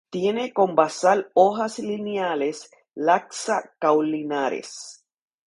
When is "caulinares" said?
3.77-5.05